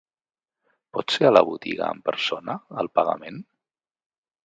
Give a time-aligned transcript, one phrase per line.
[0.97, 3.43] Pot ser a la botiga en persona el pagament?